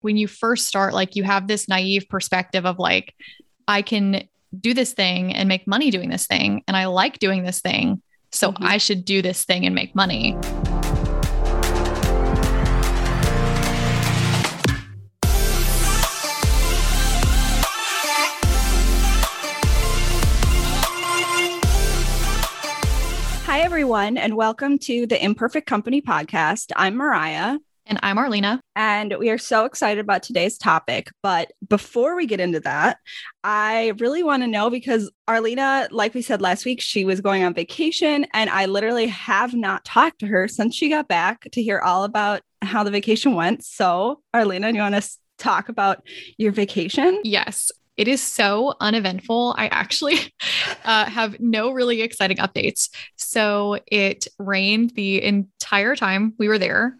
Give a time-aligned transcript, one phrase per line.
[0.00, 3.14] when you first start, like you have this naive perspective of like,
[3.66, 4.28] I can
[4.58, 6.62] do this thing and make money doing this thing.
[6.68, 8.00] And I like doing this thing.
[8.30, 8.64] So mm-hmm.
[8.64, 10.36] I should do this thing and make money.
[23.46, 26.70] Hi, everyone, and welcome to the Imperfect Company podcast.
[26.76, 27.58] I'm Mariah.
[27.88, 28.60] And I'm Arlena.
[28.76, 31.10] And we are so excited about today's topic.
[31.22, 32.98] But before we get into that,
[33.42, 37.44] I really want to know because Arlena, like we said last week, she was going
[37.44, 38.26] on vacation.
[38.34, 42.04] And I literally have not talked to her since she got back to hear all
[42.04, 43.64] about how the vacation went.
[43.64, 46.02] So, Arlena, do you want to talk about
[46.36, 47.20] your vacation?
[47.24, 47.72] Yes.
[47.96, 49.54] It is so uneventful.
[49.56, 50.18] I actually
[50.84, 52.90] uh, have no really exciting updates.
[53.16, 56.96] So it rained the entire time we were there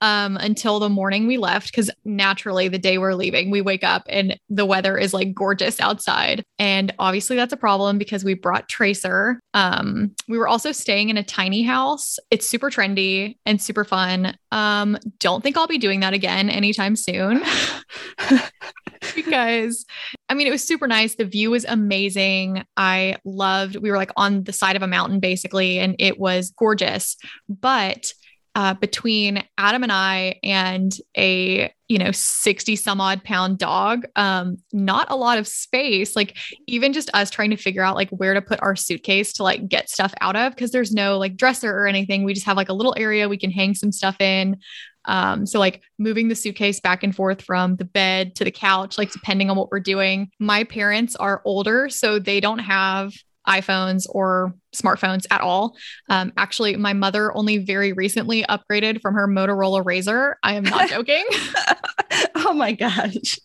[0.00, 4.04] um, until the morning we left because naturally the day we're leaving we wake up
[4.08, 8.68] and the weather is like gorgeous outside and obviously that's a problem because we brought
[8.68, 13.84] tracer um, we were also staying in a tiny house it's super trendy and super
[13.84, 17.42] fun um, don't think i'll be doing that again anytime soon
[19.14, 19.86] because
[20.28, 21.14] I mean, it was super nice.
[21.14, 22.64] The view was amazing.
[22.76, 26.50] I loved, we were like on the side of a mountain basically, and it was
[26.50, 27.16] gorgeous.
[27.48, 28.12] But
[28.54, 34.56] uh, between Adam and I and a you know 60 some odd pound dog um
[34.72, 36.16] not a lot of space.
[36.16, 39.42] Like even just us trying to figure out like where to put our suitcase to
[39.42, 42.24] like get stuff out of because there's no like dresser or anything.
[42.24, 44.56] We just have like a little area we can hang some stuff in.
[45.04, 48.98] Um so like moving the suitcase back and forth from the bed to the couch
[48.98, 50.30] like depending on what we're doing.
[50.38, 53.12] My parents are older so they don't have
[53.48, 55.76] iPhones or smartphones at all.
[56.08, 60.34] Um, actually, my mother only very recently upgraded from her Motorola Razr.
[60.42, 61.24] I am not joking.
[62.36, 63.38] oh my gosh.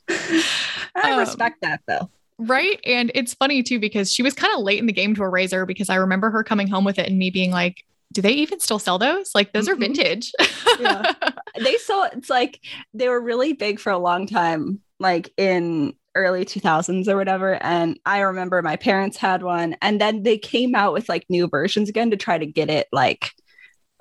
[0.95, 2.09] I um, respect that though.
[2.37, 2.79] Right.
[2.85, 5.31] And it's funny too, because she was kind of late in the game to a
[5.31, 8.31] Razr because I remember her coming home with it and me being like, do they
[8.31, 9.31] even still sell those?
[9.33, 9.73] Like those mm-hmm.
[9.73, 10.31] are vintage.
[10.79, 11.11] yeah.
[11.57, 12.59] They saw it's like
[12.93, 17.99] they were really big for a long time, like in early 2000s or whatever and
[18.05, 21.89] i remember my parents had one and then they came out with like new versions
[21.89, 23.31] again to try to get it like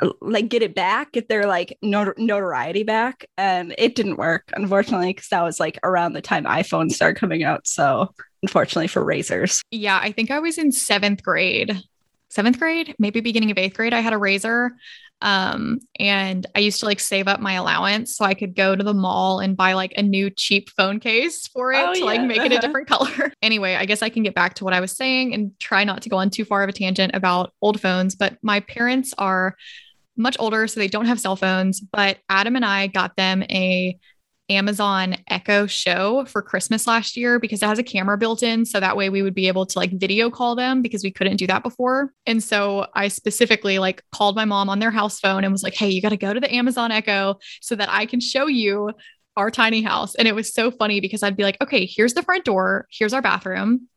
[0.01, 4.51] uh, like get it back get their like not- notoriety back and it didn't work
[4.55, 8.09] unfortunately because that was like around the time iPhones started coming out so
[8.43, 11.81] unfortunately for Razrs yeah i think i was in seventh grade
[12.35, 14.71] seventh grade maybe beginning of eighth grade i had a Razr.
[15.23, 18.85] um, and I used to like save up my allowance so I could go to
[18.85, 22.05] the mall and buy like a new cheap phone case for it oh, to yeah.
[22.05, 23.33] like make it a different color.
[23.43, 26.03] anyway, I guess I can get back to what I was saying and try not
[26.03, 28.17] to go on too far of a tangent about old phones.
[28.17, 29.55] But my parents are
[30.17, 31.81] much older, so they don't have cell phones.
[31.81, 33.99] But Adam and I got them a
[34.51, 38.65] Amazon Echo Show for Christmas last year because it has a camera built in.
[38.65, 41.37] So that way we would be able to like video call them because we couldn't
[41.37, 42.13] do that before.
[42.27, 45.75] And so I specifically like called my mom on their house phone and was like,
[45.75, 48.91] hey, you got to go to the Amazon Echo so that I can show you
[49.37, 50.15] our tiny house.
[50.15, 53.13] And it was so funny because I'd be like, okay, here's the front door, here's
[53.13, 53.89] our bathroom.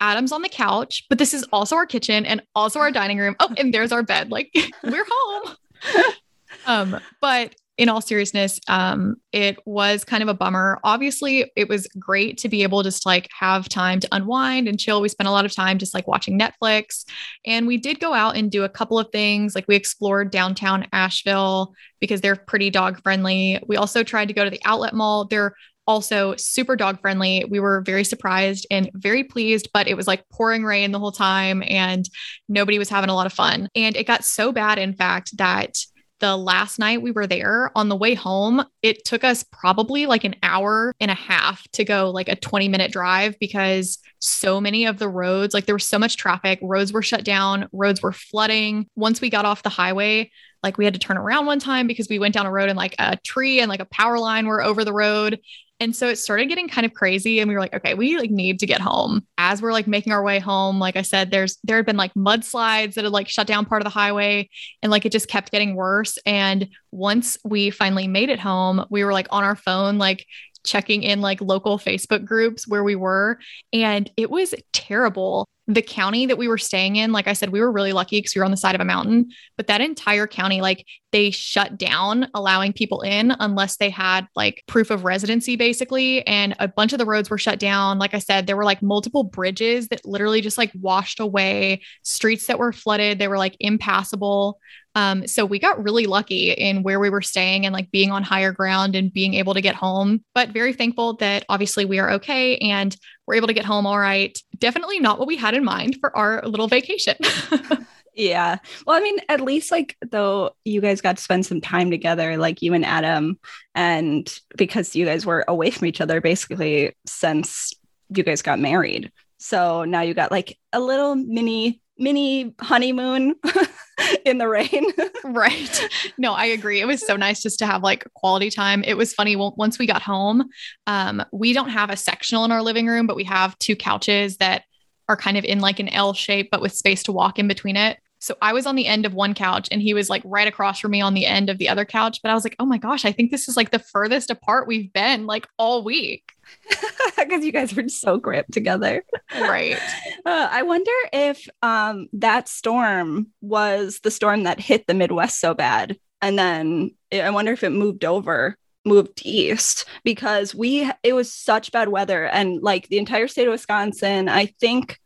[0.00, 3.36] Adam's on the couch, but this is also our kitchen and also our dining room.
[3.40, 4.30] Oh, and there's our bed.
[4.30, 5.56] Like we're home.
[6.66, 10.78] um, but in all seriousness, um, it was kind of a bummer.
[10.84, 14.78] Obviously, it was great to be able to just like have time to unwind and
[14.78, 15.00] chill.
[15.00, 17.04] We spent a lot of time just like watching Netflix.
[17.44, 19.56] And we did go out and do a couple of things.
[19.56, 23.60] Like we explored downtown Asheville because they're pretty dog friendly.
[23.66, 25.24] We also tried to go to the outlet mall.
[25.24, 25.54] They're
[25.86, 27.44] also super dog friendly.
[27.48, 31.12] We were very surprised and very pleased, but it was like pouring rain the whole
[31.12, 32.08] time and
[32.48, 33.68] nobody was having a lot of fun.
[33.74, 35.76] And it got so bad, in fact, that
[36.24, 40.24] the last night we were there on the way home, it took us probably like
[40.24, 44.86] an hour and a half to go like a 20 minute drive because so many
[44.86, 48.14] of the roads, like there was so much traffic, roads were shut down, roads were
[48.14, 48.86] flooding.
[48.96, 50.30] Once we got off the highway,
[50.62, 52.78] like we had to turn around one time because we went down a road and
[52.78, 55.38] like a tree and like a power line were over the road.
[55.80, 58.30] And so it started getting kind of crazy and we were like, okay, we like
[58.30, 59.26] need to get home.
[59.38, 62.14] As we're like making our way home, like I said, there's there had been like
[62.14, 64.48] mudslides that had like shut down part of the highway
[64.82, 66.16] and like it just kept getting worse.
[66.24, 70.26] And once we finally made it home, we were like on our phone, like
[70.64, 73.38] checking in like local Facebook groups where we were.
[73.72, 77.60] And it was terrible the county that we were staying in, like I said, we
[77.60, 80.26] were really lucky because we were on the side of a mountain, but that entire
[80.26, 85.56] county, like they shut down allowing people in unless they had like proof of residency,
[85.56, 86.26] basically.
[86.26, 87.98] And a bunch of the roads were shut down.
[87.98, 92.46] Like I said, there were like multiple bridges that literally just like washed away, streets
[92.46, 94.58] that were flooded, they were like impassable.
[94.94, 98.22] Um, so we got really lucky in where we were staying and like being on
[98.22, 100.24] higher ground and being able to get home.
[100.34, 102.96] But very thankful that obviously we are okay and
[103.26, 104.38] we're able to get home all right.
[104.58, 107.16] Definitely not what we had in mind for our little vacation.
[108.14, 108.58] Yeah.
[108.86, 112.36] Well, I mean, at least like though you guys got to spend some time together,
[112.36, 113.38] like you and Adam,
[113.74, 117.72] and because you guys were away from each other basically since
[118.14, 119.10] you guys got married.
[119.38, 123.34] So now you got like a little mini mini honeymoon
[124.24, 124.86] in the rain.
[125.24, 125.88] right.
[126.18, 126.80] No, I agree.
[126.80, 128.84] It was so nice just to have like quality time.
[128.84, 129.36] It was funny.
[129.36, 130.48] Well, once we got home,
[130.86, 134.36] um, we don't have a sectional in our living room, but we have two couches
[134.36, 134.62] that
[135.08, 137.76] are kind of in like an L shape, but with space to walk in between
[137.76, 137.98] it.
[138.20, 140.80] So I was on the end of one couch and he was like right across
[140.80, 142.20] from me on the end of the other couch.
[142.22, 144.66] But I was like, oh my gosh, I think this is like the furthest apart
[144.66, 146.32] we've been like all week.
[147.16, 149.04] Because you guys were so cramped together.
[149.34, 149.78] Right.
[150.26, 155.52] Uh, I wonder if um, that storm was the storm that hit the Midwest so
[155.52, 155.98] bad.
[156.22, 158.56] And then I wonder if it moved over
[158.86, 163.52] moved east because we it was such bad weather and like the entire state of
[163.52, 164.98] Wisconsin I think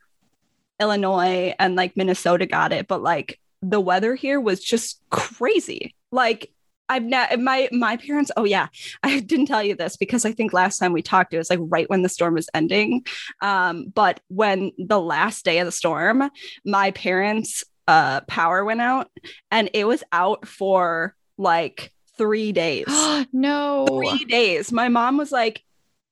[0.80, 5.94] Illinois and like Minnesota got it, but like the weather here was just crazy.
[6.12, 6.52] Like
[6.88, 8.31] I've not my my parents.
[8.37, 8.69] Oh yeah,
[9.02, 11.61] I didn't tell you this because I think last time we talked, it was like
[11.62, 13.05] right when the storm was ending.
[13.43, 16.31] Um, but when the last day of the storm,
[16.64, 19.11] my parents' uh, power went out,
[19.50, 22.87] and it was out for like three days.
[23.32, 24.73] no, three days.
[24.73, 25.62] My mom was like,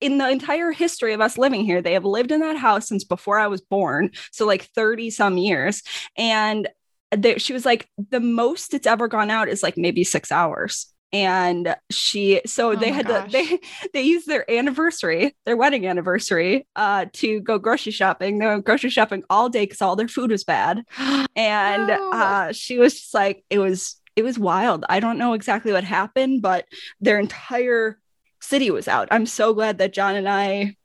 [0.00, 3.04] in the entire history of us living here, they have lived in that house since
[3.04, 4.10] before I was born.
[4.30, 5.82] So, like 30 some years.
[6.16, 6.68] And
[7.10, 10.92] they, she was like, the most it's ever gone out is like maybe six hours.
[11.12, 13.30] And she, so oh they had gosh.
[13.30, 13.60] to, they,
[13.92, 18.38] they used their anniversary, their wedding anniversary, uh, to go grocery shopping.
[18.38, 20.82] They went grocery shopping all day because all their food was bad.
[21.38, 22.12] And oh.
[22.12, 24.86] uh, she was just like, it was, it was wild.
[24.88, 26.64] I don't know exactly what happened, but
[26.98, 27.98] their entire
[28.40, 29.08] city was out.
[29.10, 30.76] I'm so glad that John and I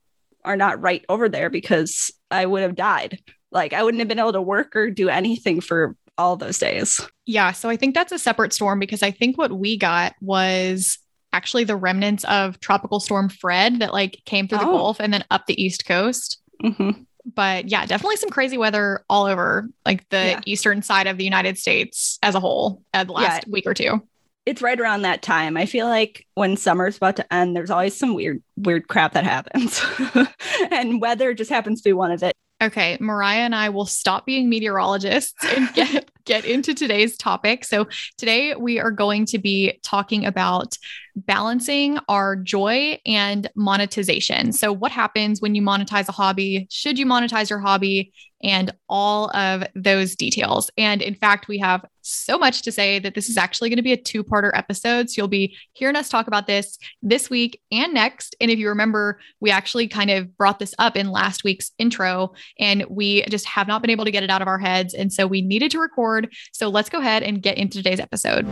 [0.44, 3.20] are not right over there because I would have died.
[3.52, 7.02] Like I wouldn't have been able to work or do anything for all those days.
[7.26, 7.52] Yeah.
[7.52, 10.98] So I think that's a separate storm because I think what we got was
[11.34, 14.78] actually the remnants of Tropical Storm Fred that like came through the oh.
[14.78, 16.40] Gulf and then up the East Coast.
[16.64, 17.04] Mm-hmm.
[17.34, 20.42] But yeah, definitely some crazy weather all over like the yeah.
[20.46, 23.52] eastern side of the United States as a whole uh, the last yeah.
[23.52, 24.02] week or two
[24.46, 25.56] it's right around that time.
[25.56, 29.24] I feel like when summer's about to end, there's always some weird, weird crap that
[29.24, 29.84] happens.
[30.72, 32.36] and weather just happens to be one of it.
[32.62, 37.66] Okay, Mariah and I will stop being meteorologists and get get into today's topic.
[37.66, 37.88] So,
[38.18, 40.78] today we are going to be talking about
[41.16, 44.52] balancing our joy and monetization.
[44.52, 46.68] So, what happens when you monetize a hobby?
[46.70, 48.14] Should you monetize your hobby?
[48.44, 50.72] And all of those details.
[50.76, 53.84] And in fact, we have so much to say that this is actually going to
[53.84, 55.12] be a two parter episode.
[55.12, 58.36] So, you'll be hearing us talk about this this week and next.
[58.42, 62.34] And if you remember, we actually kind of brought this up in last week's intro,
[62.60, 64.94] and we just have not been able to get it out of our heads.
[64.96, 66.34] And so, we needed to record.
[66.52, 68.48] So, let's go ahead and get into today's episode.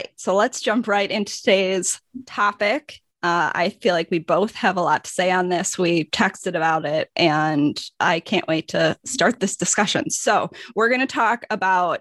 [0.00, 0.10] Right.
[0.16, 3.00] So let's jump right into today's topic.
[3.22, 5.76] Uh, I feel like we both have a lot to say on this.
[5.76, 10.08] We texted about it, and I can't wait to start this discussion.
[10.08, 12.00] So, we're going to talk about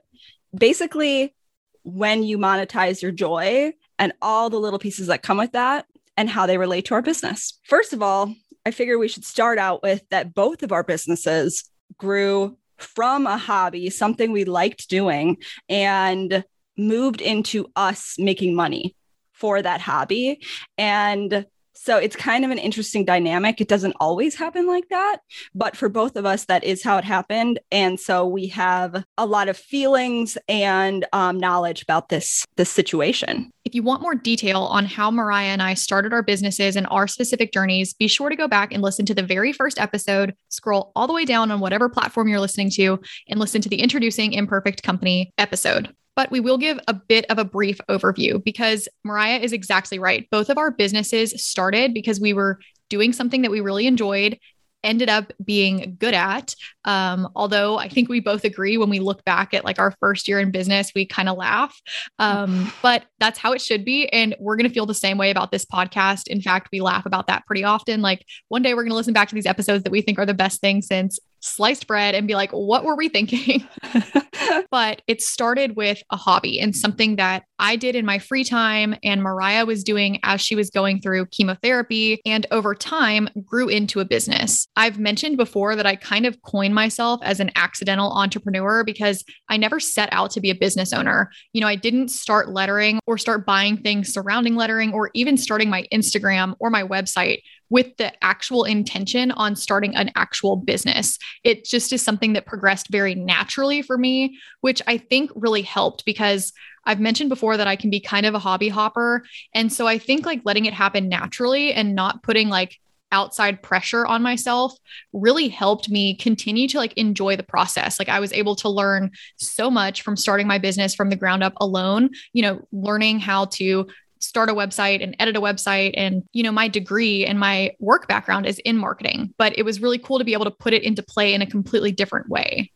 [0.56, 1.36] basically
[1.84, 6.30] when you monetize your joy and all the little pieces that come with that and
[6.30, 7.60] how they relate to our business.
[7.66, 8.34] First of all,
[8.66, 13.38] I figure we should start out with that both of our businesses grew from a
[13.38, 15.36] hobby, something we liked doing,
[15.68, 16.46] and
[16.80, 18.96] moved into us making money
[19.34, 20.42] for that hobby.
[20.78, 21.46] And
[21.82, 23.62] so it's kind of an interesting dynamic.
[23.62, 25.20] It doesn't always happen like that,
[25.56, 27.60] but for both of us, that is how it happened.
[27.72, 33.50] And so we have a lot of feelings and um, knowledge about this this situation.
[33.64, 37.08] If you want more detail on how Mariah and I started our businesses and our
[37.08, 40.36] specific journeys, be sure to go back and listen to the very first episode.
[40.50, 43.80] Scroll all the way down on whatever platform you're listening to, and listen to the
[43.80, 48.90] Introducing Imperfect Company episode but we will give a bit of a brief overview because
[49.06, 50.30] Mariah is exactly right.
[50.30, 52.60] Both of our businesses started because we were
[52.90, 54.38] doing something that we really enjoyed
[54.84, 56.56] ended up being good at.
[56.84, 60.28] Um, although I think we both agree when we look back at like our first
[60.28, 61.80] year in business, we kind of laugh.
[62.18, 64.10] Um, but that's how it should be.
[64.10, 66.28] And we're going to feel the same way about this podcast.
[66.28, 68.02] In fact, we laugh about that pretty often.
[68.02, 70.26] Like one day we're going to listen back to these episodes that we think are
[70.26, 73.68] the best thing since sliced bread and be like, what were we thinking?
[74.72, 76.80] but it started with a hobby and mm-hmm.
[76.80, 80.70] something that I did in my free time and Mariah was doing as she was
[80.70, 84.68] going through chemotherapy and over time grew into a business.
[84.76, 89.58] I've mentioned before that I kind of coined myself as an accidental entrepreneur because I
[89.58, 91.32] never set out to be a business owner.
[91.54, 95.70] You know, I didn't start lettering or start buying things surrounding lettering or even starting
[95.70, 97.40] my Instagram or my website
[97.70, 101.18] with the actual intention on starting an actual business.
[101.44, 106.06] It just is something that progressed very naturally for me, which I think really helped
[106.06, 106.52] because
[106.86, 109.24] I've mentioned before that I can be kind of a hobby hopper.
[109.54, 112.80] And so I think like letting it happen naturally and not putting like
[113.12, 114.74] outside pressure on myself
[115.14, 118.00] really helped me continue to like enjoy the process.
[118.00, 121.44] Like I was able to learn so much from starting my business from the ground
[121.44, 123.88] up alone, you know, learning how to
[124.20, 128.08] start a website and edit a website and you know my degree and my work
[128.08, 130.84] background is in marketing but it was really cool to be able to put it
[130.84, 132.72] into play in a completely different way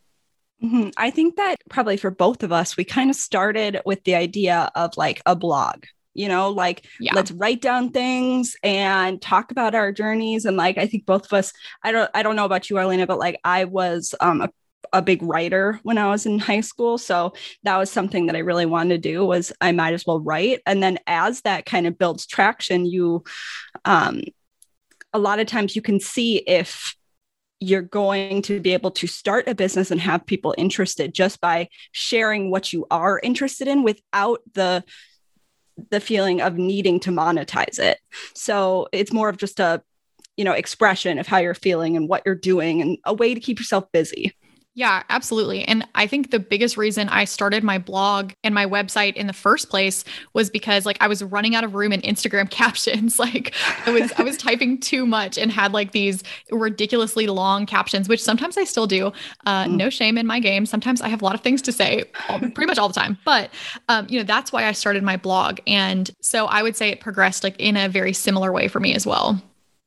[0.63, 0.89] Mm-hmm.
[0.95, 4.71] I think that probably for both of us, we kind of started with the idea
[4.75, 5.83] of like a blog,
[6.13, 7.13] you know, like yeah.
[7.13, 10.45] let's write down things and talk about our journeys.
[10.45, 11.51] And like, I think both of us,
[11.83, 14.49] I don't, I don't know about you, Arlena, but like I was um, a
[14.91, 16.97] a big writer when I was in high school.
[16.97, 20.19] So that was something that I really wanted to do was I might as well
[20.19, 20.61] write.
[20.65, 23.23] And then as that kind of builds traction, you
[23.85, 24.21] um
[25.13, 26.95] a lot of times you can see if
[27.59, 31.69] you're going to be able to start a business and have people interested just by
[31.91, 34.83] sharing what you are interested in without the
[35.89, 37.97] the feeling of needing to monetize it
[38.35, 39.81] so it's more of just a
[40.37, 43.39] you know expression of how you're feeling and what you're doing and a way to
[43.39, 44.35] keep yourself busy
[44.75, 45.63] yeah, absolutely.
[45.65, 49.33] And I think the biggest reason I started my blog and my website in the
[49.33, 50.03] first place
[50.33, 53.19] was because like I was running out of room in Instagram captions.
[53.19, 53.53] Like
[53.85, 58.21] I was I was typing too much and had like these ridiculously long captions, which
[58.21, 59.13] sometimes I still do.
[59.45, 59.75] Uh, mm.
[59.75, 60.65] No shame in my game.
[60.65, 63.17] Sometimes I have a lot of things to say, all, pretty much all the time.
[63.25, 63.51] But
[63.89, 66.99] um, you know that's why I started my blog, and so I would say it
[66.99, 69.39] progressed like in a very similar way for me as well.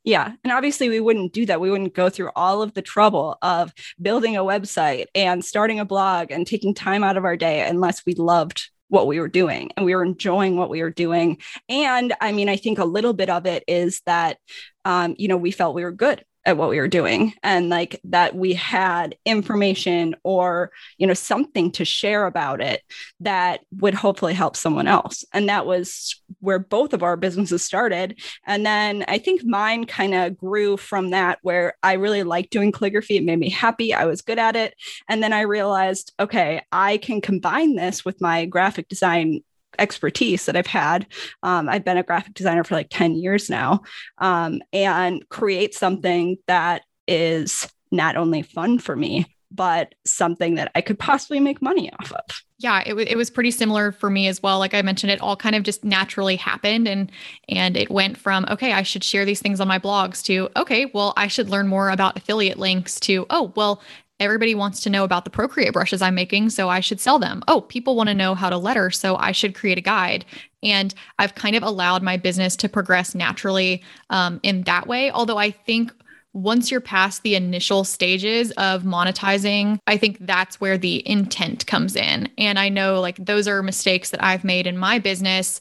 [0.07, 0.31] Yeah.
[0.41, 1.59] And obviously, we wouldn't do that.
[1.59, 5.85] We wouldn't go through all of the trouble of building a website and starting a
[5.85, 9.69] blog and taking time out of our day unless we loved what we were doing
[9.75, 11.39] and we were enjoying what we were doing.
[11.67, 14.37] And I mean, I think a little bit of it is that,
[14.85, 17.33] um, you know, we felt we were good at what we were doing.
[17.43, 22.81] And like that we had information or you know something to share about it
[23.19, 25.25] that would hopefully help someone else.
[25.33, 28.19] And that was where both of our businesses started.
[28.45, 32.71] And then i think mine kind of grew from that where i really liked doing
[32.71, 33.17] calligraphy.
[33.17, 33.93] It made me happy.
[33.93, 34.73] I was good at it.
[35.09, 39.41] And then i realized okay i can combine this with my graphic design
[39.79, 41.07] expertise that I've had.
[41.43, 43.81] Um, I've been a graphic designer for like 10 years now
[44.17, 50.81] um, and create something that is not only fun for me, but something that I
[50.81, 52.43] could possibly make money off of.
[52.59, 54.59] Yeah, it, w- it was pretty similar for me as well.
[54.59, 57.11] Like I mentioned, it all kind of just naturally happened, and
[57.47, 60.91] and it went from okay, I should share these things on my blogs to okay,
[60.93, 63.81] well, I should learn more about affiliate links to oh, well,
[64.19, 67.43] Everybody wants to know about the Procreate brushes I'm making, so I should sell them.
[67.47, 70.25] Oh, people want to know how to letter, so I should create a guide.
[70.63, 75.11] And I've kind of allowed my business to progress naturally um, in that way.
[75.11, 75.91] Although I think
[76.33, 81.95] once you're past the initial stages of monetizing, I think that's where the intent comes
[81.95, 82.29] in.
[82.37, 85.59] And I know like those are mistakes that I've made in my business.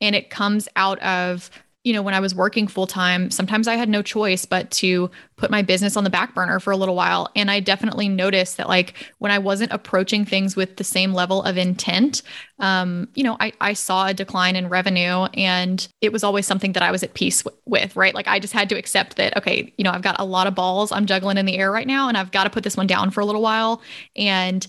[0.00, 1.50] And it comes out of
[1.84, 5.10] you know, when I was working full time, sometimes I had no choice but to
[5.36, 7.30] put my business on the back burner for a little while.
[7.36, 11.42] And I definitely noticed that, like, when I wasn't approaching things with the same level
[11.44, 12.22] of intent,
[12.58, 16.72] um, you know, I, I saw a decline in revenue and it was always something
[16.72, 18.14] that I was at peace w- with, right?
[18.14, 20.56] Like, I just had to accept that, okay, you know, I've got a lot of
[20.56, 22.88] balls I'm juggling in the air right now, and I've got to put this one
[22.88, 23.82] down for a little while.
[24.16, 24.66] And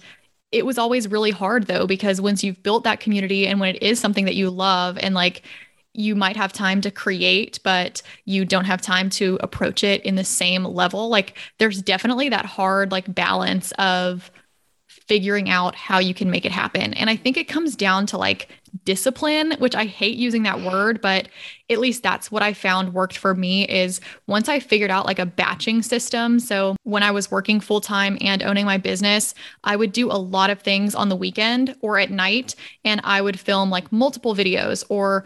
[0.52, 3.84] it was always really hard though, because once you've built that community and when it
[3.84, 5.42] is something that you love and like,
[6.00, 10.16] you might have time to create, but you don't have time to approach it in
[10.16, 11.10] the same level.
[11.10, 14.32] Like there's definitely that hard like balance of
[14.88, 16.94] figuring out how you can make it happen.
[16.94, 18.48] And I think it comes down to like
[18.86, 21.28] discipline, which I hate using that word, but
[21.70, 25.20] at least that's what I found worked for me is once I figured out like
[25.20, 26.40] a batching system.
[26.40, 30.14] So when I was working full time and owning my business, I would do a
[30.14, 34.36] lot of things on the weekend or at night and I would film like multiple
[34.36, 35.26] videos or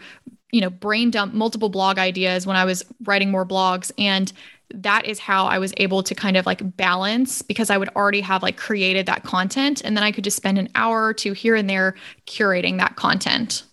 [0.54, 3.90] you know, brain dump multiple blog ideas when I was writing more blogs.
[3.98, 4.32] And
[4.72, 8.20] that is how I was able to kind of like balance because I would already
[8.20, 9.82] have like created that content.
[9.84, 11.96] And then I could just spend an hour or two here and there
[12.26, 13.64] curating that content.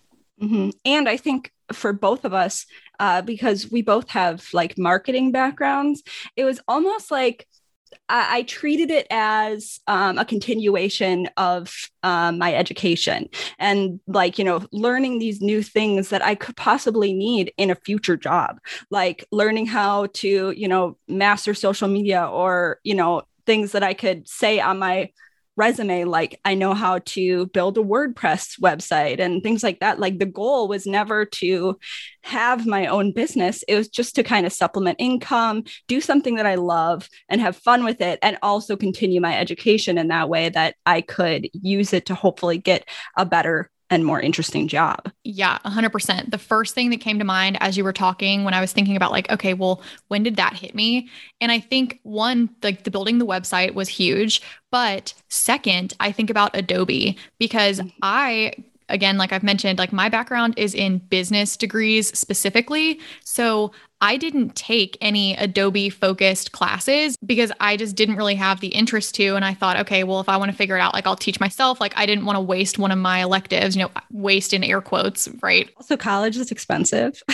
[0.42, 0.70] Mm-hmm.
[0.84, 2.66] And I think for both of us,
[2.98, 6.02] uh, because we both have like marketing backgrounds,
[6.34, 7.46] it was almost like
[8.08, 14.44] I, I treated it as um, a continuation of um, my education and like you
[14.44, 18.58] know learning these new things that i could possibly need in a future job
[18.90, 23.94] like learning how to you know master social media or you know things that i
[23.94, 25.08] could say on my
[25.56, 29.98] resume like i know how to build a wordpress website and things like that.
[30.00, 31.78] Like the goal was never to
[32.22, 33.62] have my own business.
[33.68, 37.56] It was just to kind of supplement income do something that i love and have
[37.56, 41.92] fun with it and also continue my education in that way that i could use
[41.92, 45.12] it to hopefully get a better and more interesting job.
[45.22, 46.30] Yeah, 100%.
[46.30, 48.96] The first thing that came to mind as you were talking when I was thinking
[48.96, 51.10] about like okay, well, when did that hit me?
[51.42, 56.30] And I think one like the building the website was huge, but second, I think
[56.30, 57.88] about Adobe because mm-hmm.
[58.02, 58.54] I
[58.88, 62.98] again, like I've mentioned, like my background is in business degrees specifically.
[63.24, 63.72] So
[64.02, 69.14] I didn't take any Adobe focused classes because I just didn't really have the interest
[69.14, 69.36] to.
[69.36, 71.38] And I thought, okay, well, if I want to figure it out, like I'll teach
[71.38, 71.80] myself.
[71.80, 74.80] Like I didn't want to waste one of my electives, you know, waste in air
[74.80, 75.70] quotes, right?
[75.76, 77.22] Also, college is expensive.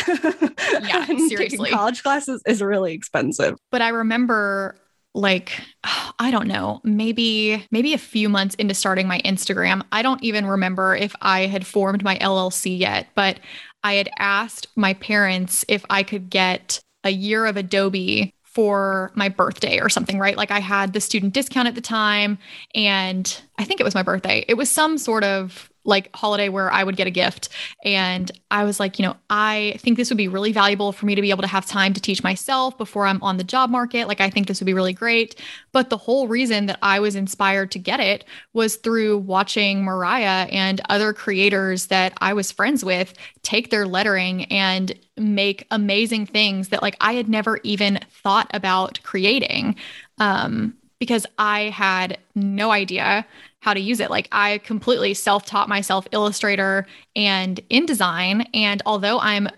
[0.81, 1.71] Yeah, seriously.
[1.71, 3.57] college classes is really expensive.
[3.71, 4.77] But I remember
[5.15, 5.53] like
[6.19, 9.83] I don't know, maybe maybe a few months into starting my Instagram.
[9.93, 13.41] I don't even remember if I had formed my LLC yet, but
[13.85, 19.29] I had asked my parents if I could get a year of Adobe for my
[19.29, 20.37] birthday or something, right?
[20.37, 22.39] Like I had the student discount at the time
[22.75, 24.45] and I think it was my birthday.
[24.49, 27.49] It was some sort of like holiday where I would get a gift.
[27.85, 31.15] And I was like, you know, I think this would be really valuable for me
[31.15, 34.07] to be able to have time to teach myself before I'm on the job market.
[34.07, 35.41] Like, I think this would be really great.
[35.73, 40.47] But the whole reason that I was inspired to get it was through watching Mariah
[40.53, 46.69] and other creators that I was friends with take their lettering and make amazing things
[46.69, 49.75] that like I had never even thought about creating.
[50.19, 53.25] Um, because I had no idea
[53.61, 54.11] how to use it.
[54.11, 56.87] Like I completely self taught myself Illustrator
[57.17, 58.47] and InDesign.
[58.55, 59.49] And although I'm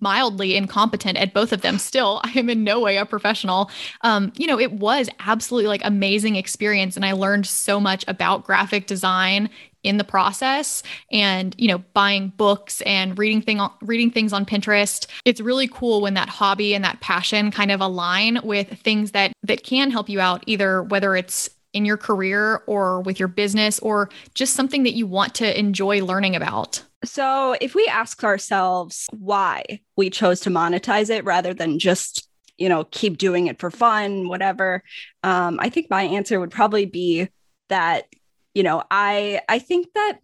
[0.00, 3.68] mildly incompetent at both of them still i am in no way a professional
[4.02, 8.44] um, you know it was absolutely like amazing experience and i learned so much about
[8.44, 9.50] graphic design
[9.82, 15.06] in the process and you know buying books and reading thing reading things on pinterest
[15.24, 19.32] it's really cool when that hobby and that passion kind of align with things that
[19.42, 23.78] that can help you out either whether it's in your career or with your business
[23.78, 26.82] or just something that you want to enjoy learning about?
[27.04, 32.28] So, if we ask ourselves why we chose to monetize it rather than just,
[32.58, 34.82] you know, keep doing it for fun, whatever,
[35.22, 37.28] um, I think my answer would probably be
[37.68, 38.06] that,
[38.54, 40.18] you know, I I think that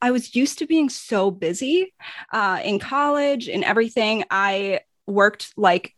[0.00, 1.94] I was used to being so busy
[2.32, 4.24] uh, in college and everything.
[4.28, 5.94] I worked like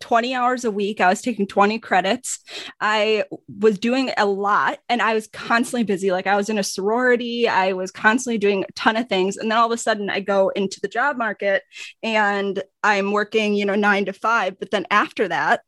[0.00, 1.00] 20 hours a week.
[1.00, 2.40] I was taking 20 credits.
[2.80, 3.24] I
[3.60, 6.10] was doing a lot and I was constantly busy.
[6.10, 9.36] Like I was in a sorority, I was constantly doing a ton of things.
[9.36, 11.62] And then all of a sudden I go into the job market
[12.02, 14.58] and I'm working, you know, nine to five.
[14.58, 15.62] But then after that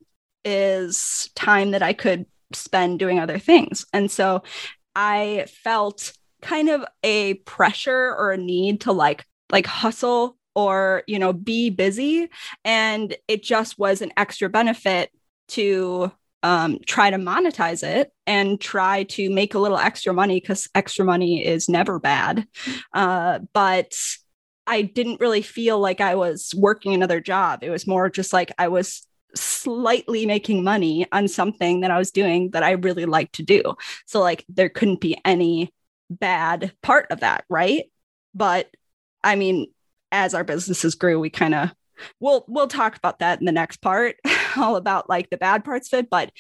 [0.45, 3.85] is time that I could spend doing other things.
[3.93, 4.43] And so
[4.95, 6.13] I felt
[6.43, 11.71] kind of a pressure or a need to like like hustle or you know be
[11.71, 12.29] busy.
[12.65, 15.13] And it just was an extra benefit
[15.49, 16.11] to
[16.43, 21.05] um, try to monetize it and try to make a little extra money because extra
[21.05, 22.47] money is never bad.
[22.93, 23.95] Uh, but
[24.69, 27.63] i didn't really feel like i was working another job.
[27.63, 32.11] It was more just like i was slightly making money on something that i was
[32.11, 33.63] doing that i really like to do.
[34.07, 35.73] So like there couldn't be any
[36.11, 37.85] bad part of that right?
[38.35, 38.69] But
[39.23, 39.67] i mean
[40.13, 41.73] as our businesses grew, we kind of
[42.21, 44.17] we'll we'll talk about that in the next part,
[44.57, 46.11] all about like the bad parts of it.
[46.11, 46.31] But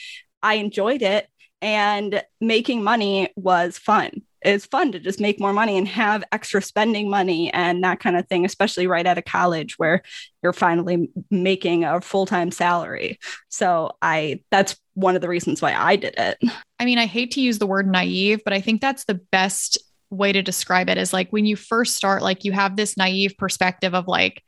[0.42, 1.28] I enjoyed it
[1.62, 4.22] and making money was fun.
[4.42, 8.16] It's fun to just make more money and have extra spending money and that kind
[8.16, 10.02] of thing, especially right out of college where
[10.42, 13.18] you're finally making a full-time salary.
[13.48, 16.38] So I that's one of the reasons why I did it.
[16.78, 19.78] I mean, I hate to use the word naive, but I think that's the best
[20.10, 23.34] way to describe it is like when you first start, like you have this naive
[23.38, 24.42] perspective of like,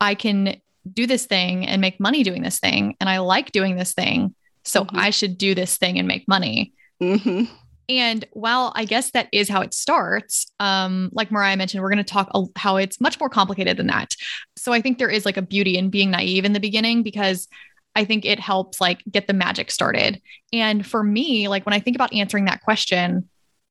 [0.00, 2.96] I can do this thing and make money doing this thing.
[3.00, 4.34] And I like doing this thing.
[4.64, 4.98] So mm-hmm.
[4.98, 6.72] I should do this thing and make money.
[7.02, 7.52] Mm-hmm.
[7.88, 11.98] And while I guess that is how it starts, um, like Mariah mentioned, we're going
[11.98, 14.14] to talk a- how it's much more complicated than that.
[14.56, 17.48] So I think there is like a beauty in being naive in the beginning because
[17.96, 20.22] I think it helps like get the magic started.
[20.52, 23.28] And for me, like when I think about answering that question,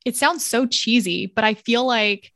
[0.10, 2.32] it sounds so cheesy, but I feel like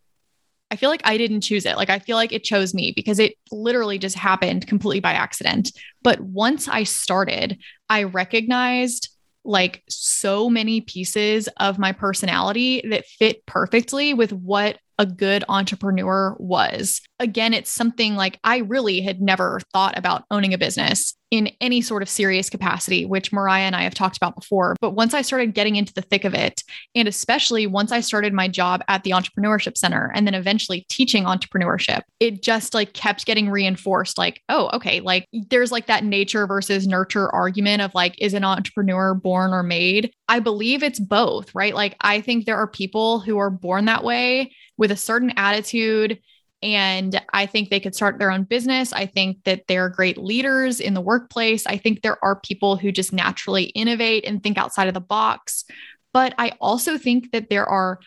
[0.72, 1.76] I feel like I didn't choose it.
[1.78, 5.72] Like I feel like it chose me because it literally just happened completely by accident.
[6.02, 7.60] But once I started,
[7.90, 9.10] I recognized
[9.46, 16.36] like so many pieces of my personality that fit perfectly with what a good entrepreneur
[16.40, 17.02] was.
[17.20, 21.82] Again, it's something like I really had never thought about owning a business in any
[21.82, 24.76] sort of serious capacity, which Mariah and I have talked about before.
[24.80, 26.62] But once I started getting into the thick of it,
[26.94, 31.24] and especially once I started my job at the Entrepreneurship Center and then eventually teaching
[31.24, 36.46] entrepreneurship, it just like kept getting reinforced like, oh, okay, like there's like that nature
[36.46, 40.14] versus nurture argument of like, is an entrepreneur born or made?
[40.28, 41.74] I believe it's both, right?
[41.74, 46.20] Like, I think there are people who are born that way with a certain attitude.
[46.64, 48.94] And I think they could start their own business.
[48.94, 51.68] I think that they're great leaders in the workplace.
[51.68, 55.66] I think there are people who just naturally innovate and think outside of the box.
[56.14, 58.00] But I also think that there are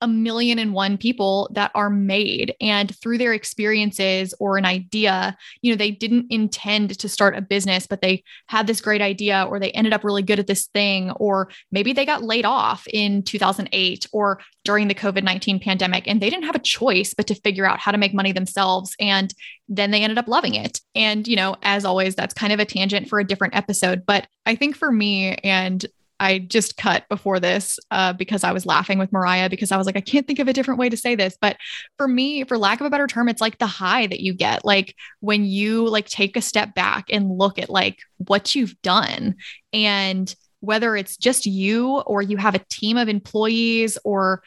[0.00, 2.54] a million and one people that are made.
[2.60, 7.40] And through their experiences or an idea you know they didn't intend to start a
[7.40, 10.66] business but they had this great idea or they ended up really good at this
[10.66, 16.20] thing or maybe they got laid off in 2008 or during the covid-19 pandemic and
[16.20, 19.34] they didn't have a choice but to figure out how to make money themselves and
[19.68, 20.80] then they ended up loving it.
[20.94, 24.26] And you know as always that's kind of a tangent for a different episode but
[24.46, 25.84] i think for me and
[26.20, 29.86] I just cut before this uh, because I was laughing with Mariah because I was
[29.86, 31.36] like, I can't think of a different way to say this.
[31.40, 31.56] But
[31.96, 34.64] for me, for lack of a better term, it's like the high that you get,
[34.64, 39.36] like when you like take a step back and look at like what you've done
[39.72, 44.42] and whether it's just you or you have a team of employees or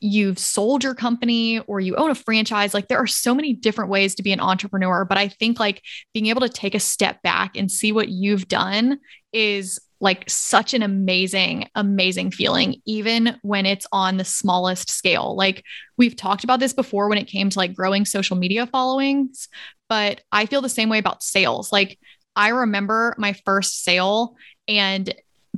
[0.00, 3.88] you've sold your company or you own a franchise like there are so many different
[3.88, 5.80] ways to be an entrepreneur but i think like
[6.12, 8.98] being able to take a step back and see what you've done
[9.32, 15.36] is like such an amazing, amazing feeling, even when it's on the smallest scale.
[15.36, 15.64] Like
[15.96, 19.48] we've talked about this before when it came to like growing social media followings,
[19.88, 21.70] but I feel the same way about sales.
[21.70, 22.00] Like
[22.34, 24.34] I remember my first sale
[24.66, 25.14] and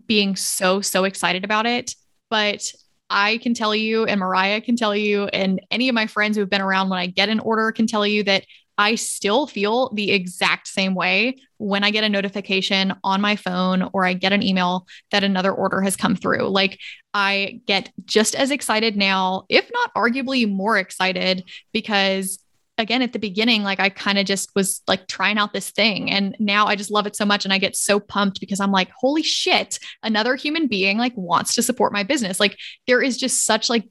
[0.06, 1.94] being so, so excited about it.
[2.28, 2.70] But
[3.08, 6.50] I can tell you, and Mariah can tell you, and any of my friends who've
[6.50, 8.44] been around when I get an order can tell you that
[8.76, 13.88] I still feel the exact same way when I get a notification on my phone
[13.94, 16.48] or I get an email that another order has come through.
[16.48, 16.78] Like
[17.14, 22.38] I get just as excited now, if not arguably more excited, because
[22.76, 26.10] again, at the beginning, like I kind of just was like trying out this thing.
[26.10, 27.46] And now I just love it so much.
[27.46, 31.54] And I get so pumped because I'm like, holy shit, another human being like wants
[31.54, 32.38] to support my business.
[32.38, 33.88] Like there is just such like,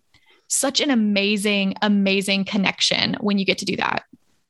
[0.47, 4.03] such an amazing, amazing connection when you get to do that.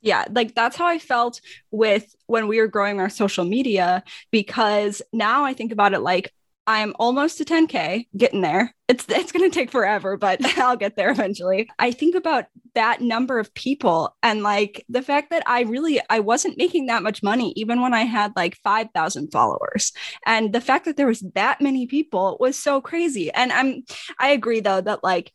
[0.04, 1.39] Yeah, like that's how I felt
[1.72, 6.32] with when we were growing our social media because now I think about it like
[6.66, 8.74] I'm almost to 10k, getting there.
[8.88, 11.70] It's it's going to take forever, but I'll get there eventually.
[11.80, 16.20] I think about that number of people and like the fact that I really I
[16.20, 19.94] wasn't making that much money even when I had like 5,000 followers.
[20.26, 23.32] And the fact that there was that many people was so crazy.
[23.32, 23.84] And I'm
[24.20, 25.32] I agree though that like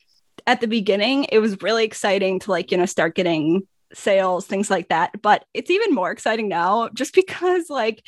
[0.47, 4.71] at the beginning it was really exciting to like, you know, start getting sales, things
[4.71, 5.21] like that.
[5.23, 8.05] But it's even more exciting now just because, like,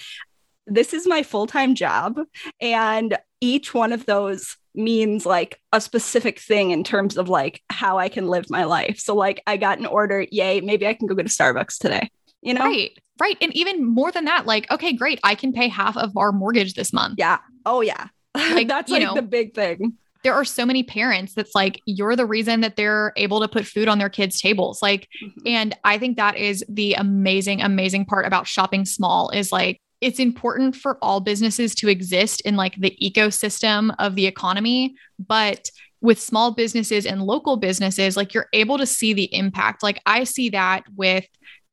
[0.67, 2.19] this is my full time job.
[2.61, 7.99] And each one of those means like a specific thing in terms of like how
[7.99, 8.99] I can live my life.
[8.99, 12.11] So, like, I got an order, yay, maybe I can go get a Starbucks today,
[12.43, 12.65] you know?
[12.65, 12.97] Right.
[13.19, 13.37] Right.
[13.43, 15.21] And even more than that, like, okay, great.
[15.23, 17.17] I can pay half of our mortgage this month.
[17.19, 17.39] Yeah.
[17.67, 18.09] Oh, yeah.
[18.35, 22.17] Like, that's like know, the big thing there are so many parents that's like you're
[22.17, 25.41] the reason that they're able to put food on their kids tables like mm-hmm.
[25.47, 30.19] and i think that is the amazing amazing part about shopping small is like it's
[30.19, 35.71] important for all businesses to exist in like the ecosystem of the economy but
[36.03, 40.25] with small businesses and local businesses like you're able to see the impact like i
[40.25, 41.27] see that with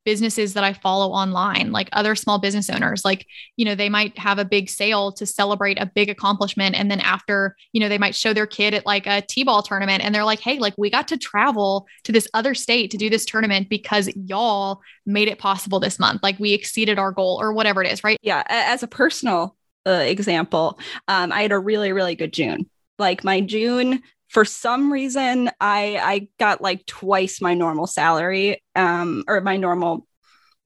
[0.07, 3.03] businesses that I follow online, like other small business owners.
[3.03, 6.79] Like, you know, they might have a big sale to celebrate a big accomplishment.
[6.79, 9.61] And then after, you know, they might show their kid at like a T ball
[9.61, 12.97] tournament and they're like, hey, like we got to travel to this other state to
[12.97, 16.23] do this tournament because y'all made it possible this month.
[16.23, 18.17] Like we exceeded our goal or whatever it is, right?
[18.21, 18.43] Yeah.
[18.47, 22.69] As a personal uh, example, um, I had a really, really good June.
[22.97, 29.23] Like my June for some reason i i got like twice my normal salary um
[29.27, 30.07] or my normal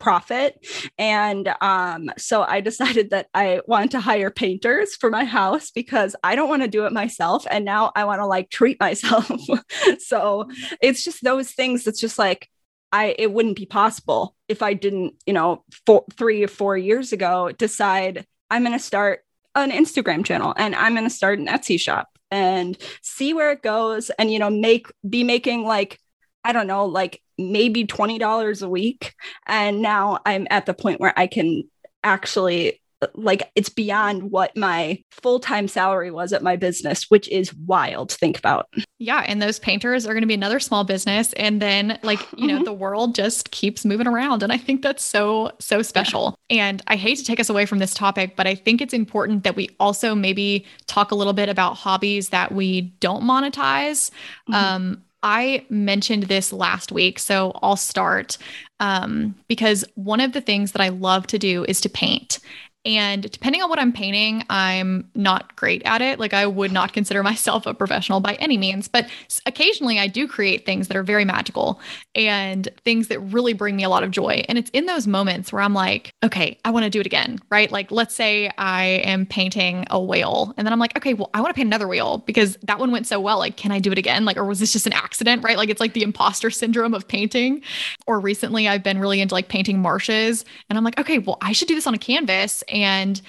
[0.01, 0.65] profit.
[0.97, 6.15] And um so i decided that i wanted to hire painters for my house because
[6.23, 9.31] i don't want to do it myself and now i want to like treat myself.
[9.99, 10.49] So
[10.81, 12.49] it's just those things that's just like
[12.91, 17.13] i it wouldn't be possible if i didn't you know four, three or four years
[17.13, 19.21] ago decide i'm going to start
[19.55, 23.61] an instagram channel and i'm going to start an etsy shop and see where it
[23.61, 25.99] goes and you know make be making like
[26.43, 29.13] i don't know like maybe $20 a week.
[29.47, 31.63] And now i'm at the point where i can
[32.03, 32.80] actually
[33.13, 38.17] like it's beyond what my full-time salary was at my business which is wild to
[38.17, 38.67] think about
[38.99, 42.47] yeah and those painters are going to be another small business and then like you
[42.47, 42.63] know mm-hmm.
[42.63, 46.67] the world just keeps moving around and i think that's so so special yeah.
[46.67, 49.43] and i hate to take us away from this topic but i think it's important
[49.43, 54.11] that we also maybe talk a little bit about hobbies that we don't monetize
[54.49, 54.53] mm-hmm.
[54.53, 58.37] um I mentioned this last week, so I'll start
[58.79, 62.39] um, because one of the things that I love to do is to paint.
[62.83, 66.19] And depending on what I'm painting, I'm not great at it.
[66.19, 69.07] Like I would not consider myself a professional by any means, but
[69.45, 71.79] occasionally I do create things that are very magical
[72.15, 74.43] and things that really bring me a lot of joy.
[74.47, 77.39] And it's in those moments where I'm like, okay, I want to do it again,
[77.49, 77.71] right?
[77.71, 81.41] Like let's say I am painting a whale and then I'm like, okay, well, I
[81.41, 83.37] want to paint another whale because that one went so well.
[83.37, 84.25] Like, can I do it again?
[84.25, 85.57] Like, or was this just an accident, right?
[85.57, 87.61] Like it's like the imposter syndrome of painting.
[88.11, 91.53] Or recently I've been really into like painting marshes and I'm like, okay, well, I
[91.53, 93.21] should do this on a canvas and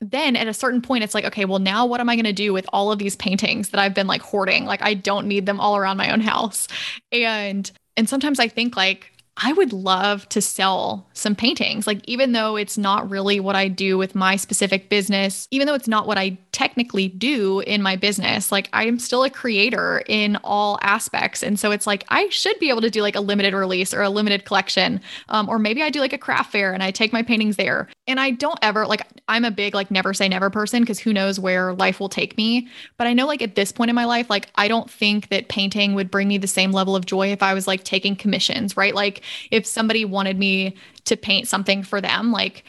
[0.00, 2.32] then at a certain point, it's like, okay, well, now what am I going to
[2.32, 4.64] do with all of these paintings that I've been like hoarding?
[4.64, 6.68] Like, I don't need them all around my own house.
[7.10, 11.86] And, and sometimes I think like, I would love to sell some paintings.
[11.86, 15.74] Like, even though it's not really what I do with my specific business, even though
[15.74, 20.02] it's not what I technically do in my business, like, I am still a creator
[20.06, 21.42] in all aspects.
[21.42, 24.02] And so it's like, I should be able to do like a limited release or
[24.02, 25.00] a limited collection.
[25.30, 27.88] Um, or maybe I do like a craft fair and I take my paintings there.
[28.12, 31.12] And I don't ever, like, I'm a big, like, never say never person because who
[31.12, 32.68] knows where life will take me.
[32.98, 35.48] But I know, like, at this point in my life, like, I don't think that
[35.48, 38.76] painting would bring me the same level of joy if I was like taking commissions,
[38.76, 38.94] right?
[38.94, 42.64] Like, if somebody wanted me to paint something for them, like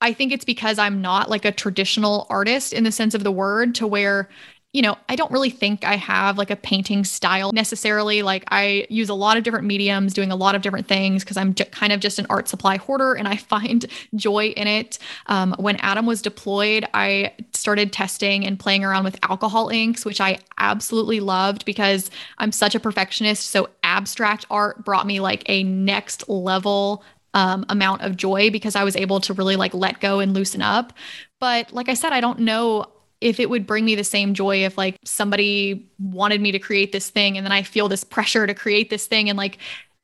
[0.00, 3.32] I think it's because I'm not like a traditional artist in the sense of the
[3.32, 4.28] word to where
[4.72, 8.22] you know, I don't really think I have like a painting style necessarily.
[8.22, 11.36] Like I use a lot of different mediums, doing a lot of different things because
[11.36, 14.98] I'm j- kind of just an art supply hoarder and I find joy in it.
[15.26, 20.20] Um, when Adam was deployed, I started testing and playing around with alcohol inks, which
[20.20, 23.48] I absolutely loved because I'm such a perfectionist.
[23.48, 27.02] So abstract art brought me like a next level
[27.34, 30.62] um, amount of joy because I was able to really like let go and loosen
[30.62, 30.92] up.
[31.40, 32.86] But like I said, I don't know
[33.20, 36.92] if it would bring me the same joy if like somebody wanted me to create
[36.92, 39.58] this thing and then I feel this pressure to create this thing and like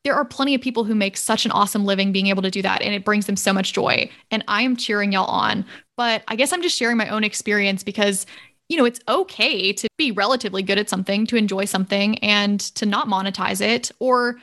[0.05, 2.62] there are plenty of people who make such an awesome living being able to do
[2.62, 5.64] that and it brings them so much joy and I am cheering y'all on
[5.96, 8.26] but I guess I'm just sharing my own experience because
[8.68, 12.87] you know it's okay to be relatively good at something to enjoy something and to
[12.87, 14.37] not monetize it or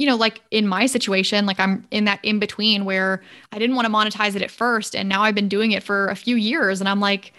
[0.00, 3.76] you know, like in my situation, like I'm in that in between where I didn't
[3.76, 4.96] want to monetize it at first.
[4.96, 6.80] And now I've been doing it for a few years.
[6.80, 7.34] And I'm like,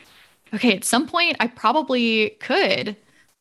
[0.54, 2.98] okay, at some point I probably could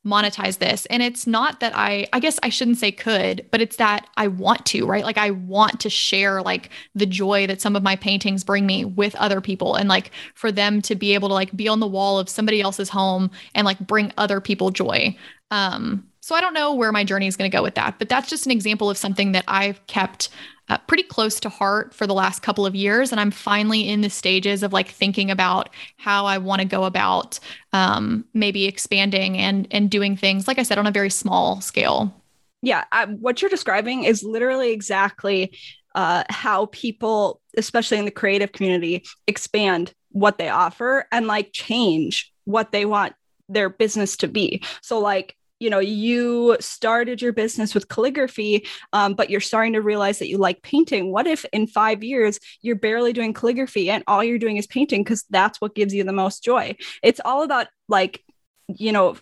[0.07, 0.87] monetize this.
[0.87, 4.29] And it's not that I I guess I shouldn't say could, but it's that I
[4.29, 5.05] want to, right?
[5.05, 8.85] Like I want to share like the joy that some of my paintings bring me
[8.85, 11.87] with other people and like for them to be able to like be on the
[11.87, 15.14] wall of somebody else's home and like bring other people joy.
[15.51, 18.09] Um so I don't know where my journey is going to go with that, but
[18.09, 20.29] that's just an example of something that I've kept
[20.71, 23.11] uh, pretty close to heart for the last couple of years.
[23.11, 26.85] And I'm finally in the stages of like thinking about how I want to go
[26.85, 27.39] about
[27.73, 32.15] um, maybe expanding and and doing things, like I said, on a very small scale.
[32.63, 35.59] Yeah, I, what you're describing is literally exactly
[35.95, 42.33] uh, how people, especially in the creative community, expand what they offer and like change
[42.45, 43.15] what they want
[43.49, 44.63] their business to be.
[44.83, 49.81] So, like, you know you started your business with calligraphy um, but you're starting to
[49.81, 51.12] realize that you like painting.
[51.12, 55.05] What if in five years you're barely doing calligraphy and all you're doing is painting
[55.05, 56.77] because that's what gives you the most joy?
[57.03, 58.25] It's all about like
[58.66, 59.16] you know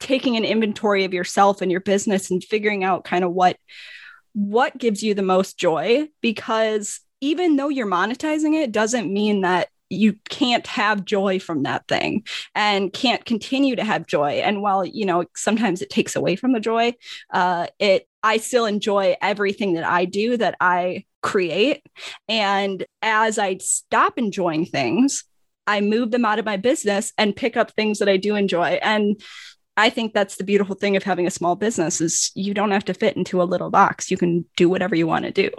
[0.00, 3.56] taking an inventory of yourself and your business and figuring out kind of what
[4.32, 9.68] what gives you the most joy because even though you're monetizing it doesn't mean that
[9.90, 12.22] you can't have joy from that thing
[12.54, 16.52] and can't continue to have joy and while you know sometimes it takes away from
[16.52, 16.92] the joy
[17.32, 21.82] uh it i still enjoy everything that i do that i create
[22.28, 25.24] and as i stop enjoying things
[25.66, 28.78] i move them out of my business and pick up things that i do enjoy
[28.82, 29.20] and
[29.78, 32.84] I think that's the beautiful thing of having a small business is you don't have
[32.86, 34.10] to fit into a little box.
[34.10, 35.50] You can do whatever you want to do.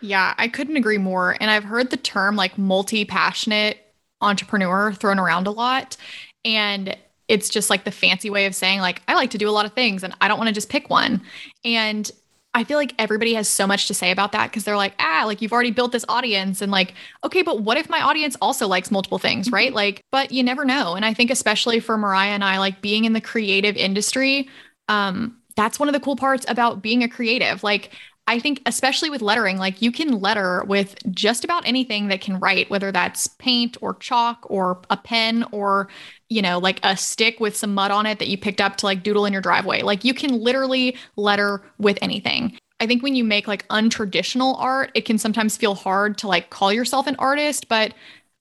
[0.00, 1.36] Yeah, I couldn't agree more.
[1.40, 3.78] And I've heard the term like multi passionate
[4.20, 5.96] entrepreneur thrown around a lot.
[6.44, 6.96] And
[7.28, 9.66] it's just like the fancy way of saying, like, I like to do a lot
[9.66, 11.22] of things and I don't want to just pick one.
[11.64, 12.10] And
[12.52, 15.22] I feel like everybody has so much to say about that because they're like, ah,
[15.24, 16.60] like you've already built this audience.
[16.60, 19.54] And like, okay, but what if my audience also likes multiple things, mm-hmm.
[19.54, 19.72] right?
[19.72, 20.94] Like, but you never know.
[20.94, 24.48] And I think, especially for Mariah and I, like being in the creative industry,
[24.88, 27.62] um, that's one of the cool parts about being a creative.
[27.62, 27.90] Like,
[28.30, 32.38] I think, especially with lettering, like you can letter with just about anything that can
[32.38, 35.88] write, whether that's paint or chalk or a pen or,
[36.28, 38.86] you know, like a stick with some mud on it that you picked up to
[38.86, 39.82] like doodle in your driveway.
[39.82, 42.56] Like you can literally letter with anything.
[42.78, 46.50] I think when you make like untraditional art, it can sometimes feel hard to like
[46.50, 47.94] call yourself an artist, but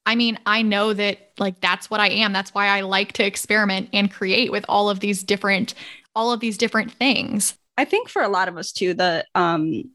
[0.06, 2.32] I mean, I know that like that's what I am.
[2.32, 5.74] That's why I like to experiment and create with all of these different
[6.16, 7.56] all of these different things.
[7.80, 9.86] I think for a lot of us too, the um,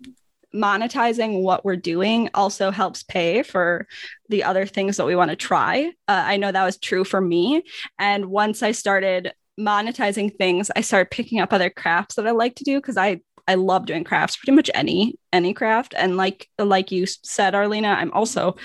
[0.54, 3.86] monetizing what we're doing also helps pay for
[4.30, 5.92] the other things that we want to try.
[6.08, 7.62] Uh, I know that was true for me.
[7.98, 12.54] And once I started monetizing things, I started picking up other crafts that I like
[12.56, 15.92] to do because I I love doing crafts, pretty much any any craft.
[15.94, 18.56] And like like you said, Arlena, I'm also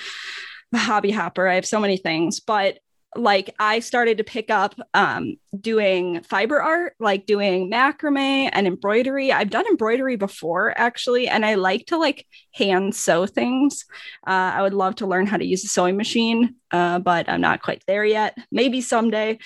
[0.74, 1.46] a hobby hopper.
[1.46, 2.80] I have so many things, but
[3.16, 9.32] like I started to pick up um, doing fiber art, like doing macrame and embroidery.
[9.32, 13.86] I've done embroidery before actually, and I like to like hand sew things.
[14.28, 17.42] Uh, I would love to learn how to use a sewing machine, uh, but I'm
[17.42, 18.38] not quite there yet.
[18.52, 19.40] Maybe someday.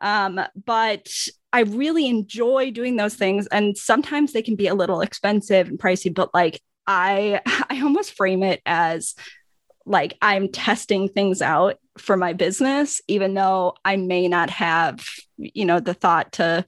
[0.00, 1.08] Um, but
[1.52, 5.78] I really enjoy doing those things, and sometimes they can be a little expensive and
[5.78, 6.12] pricey.
[6.12, 9.14] But like I, I almost frame it as
[9.86, 15.64] like I'm testing things out for my business, even though I may not have, you
[15.64, 16.64] know, the thought to,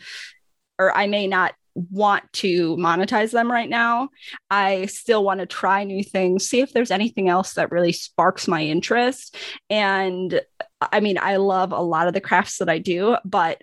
[0.78, 4.08] or I may not want to monetize them right now.
[4.50, 8.48] I still want to try new things, see if there's anything else that really sparks
[8.48, 9.36] my interest.
[9.68, 10.40] And
[10.80, 13.62] I mean, I love a lot of the crafts that I do, but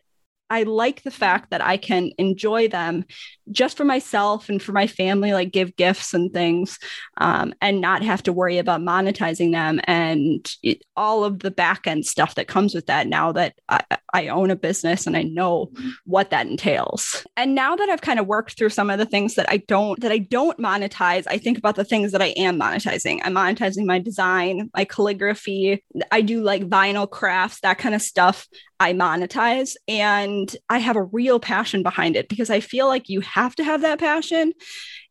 [0.54, 3.06] I like the fact that I can enjoy them
[3.52, 6.78] just for myself and for my family, like give gifts and things,
[7.18, 11.88] um, and not have to worry about monetizing them and it, all of the back
[11.88, 13.82] end stuff that comes with that now that I,
[14.14, 15.72] I own a business and I know
[16.06, 17.26] what that entails.
[17.36, 20.00] And now that I've kind of worked through some of the things that I don't
[20.02, 23.22] that I don't monetize, I think about the things that I am monetizing.
[23.24, 25.84] I'm monetizing my design, my calligraphy.
[26.12, 28.48] I do like vinyl crafts, that kind of stuff.
[28.80, 33.22] I monetize and I have a real passion behind it because I feel like you
[33.22, 34.54] have to have that passion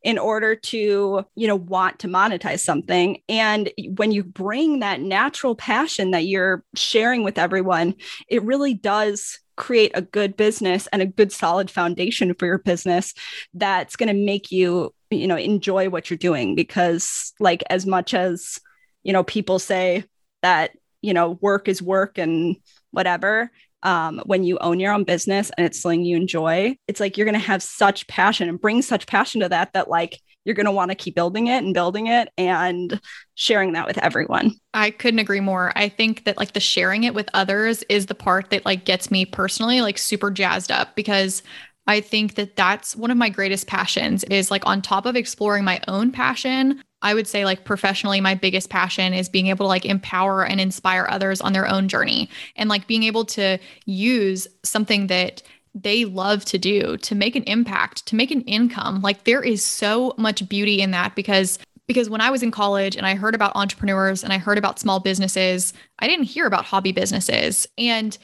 [0.03, 3.21] in order to, you know, want to monetize something.
[3.29, 7.95] And when you bring that natural passion that you're sharing with everyone,
[8.27, 13.13] it really does create a good business and a good solid foundation for your business
[13.53, 18.13] that's going to make you, you know, enjoy what you're doing because like as much
[18.13, 18.59] as,
[19.03, 20.03] you know, people say
[20.41, 22.55] that, you know, work is work and
[22.91, 23.51] whatever,
[23.83, 27.25] um, when you own your own business and it's something you enjoy, it's like you're
[27.25, 30.65] going to have such passion and bring such passion to that that like you're going
[30.65, 32.99] to want to keep building it and building it and
[33.35, 34.51] sharing that with everyone.
[34.73, 35.71] I couldn't agree more.
[35.75, 39.11] I think that like the sharing it with others is the part that like gets
[39.11, 41.43] me personally like super jazzed up because
[41.85, 45.65] I think that that's one of my greatest passions is like on top of exploring
[45.65, 49.67] my own passion, I would say like professionally my biggest passion is being able to
[49.67, 54.47] like empower and inspire others on their own journey and like being able to use
[54.63, 55.43] something that
[55.75, 59.01] they love to do to make an impact, to make an income.
[59.01, 62.95] Like there is so much beauty in that because because when I was in college
[62.95, 66.63] and I heard about entrepreneurs and I heard about small businesses, I didn't hear about
[66.63, 67.67] hobby businesses.
[67.77, 68.17] And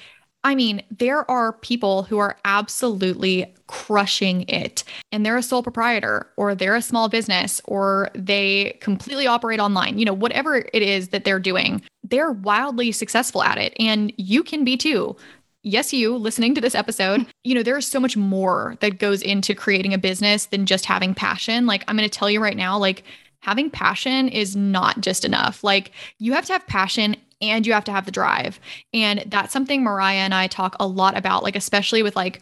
[0.43, 6.29] I mean, there are people who are absolutely crushing it, and they're a sole proprietor,
[6.37, 9.99] or they're a small business, or they completely operate online.
[9.99, 13.73] You know, whatever it is that they're doing, they're wildly successful at it.
[13.79, 15.15] And you can be too.
[15.61, 19.53] Yes, you listening to this episode, you know, there's so much more that goes into
[19.53, 21.65] creating a business than just having passion.
[21.65, 23.03] Like, I'm going to tell you right now, like,
[23.41, 25.63] having passion is not just enough.
[25.65, 28.59] Like, you have to have passion and you have to have the drive.
[28.93, 32.41] And that's something Mariah and I talk a lot about, like, especially with like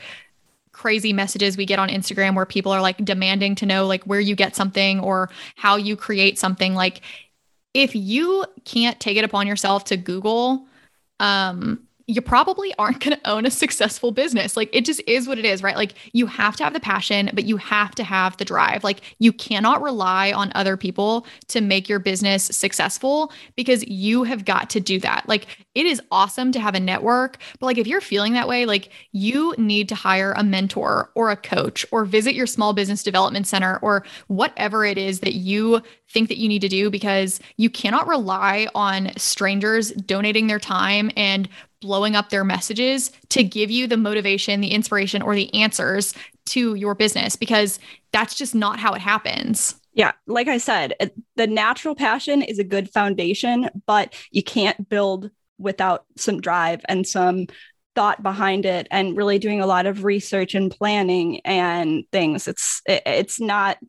[0.71, 4.19] crazy messages we get on Instagram where people are like demanding to know like where
[4.19, 6.73] you get something or how you create something.
[6.75, 7.01] Like,
[7.73, 10.65] if you can't take it upon yourself to Google,
[11.19, 14.55] um, you probably aren't going to own a successful business.
[14.55, 15.75] Like it just is what it is, right?
[15.75, 18.83] Like you have to have the passion, but you have to have the drive.
[18.83, 24.45] Like you cannot rely on other people to make your business successful because you have
[24.45, 25.27] got to do that.
[25.27, 28.65] Like it is awesome to have a network, but like if you're feeling that way,
[28.65, 33.03] like you need to hire a mentor or a coach or visit your small business
[33.03, 37.39] development center or whatever it is that you think that you need to do because
[37.57, 41.49] you cannot rely on strangers donating their time and
[41.81, 46.13] blowing up their messages to give you the motivation, the inspiration, or the answers
[46.47, 47.79] to your business because
[48.11, 49.75] that's just not how it happens.
[49.93, 50.93] Yeah, like I said,
[51.35, 57.05] the natural passion is a good foundation, but you can't build without some drive and
[57.05, 57.47] some
[57.95, 62.47] thought behind it and really doing a lot of research and planning and things.
[62.47, 63.79] It's it's not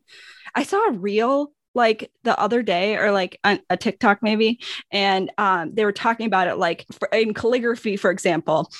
[0.55, 4.59] I saw a reel like the other day or like a, a TikTok maybe,
[4.91, 8.71] and um, they were talking about it like for, in calligraphy, for example.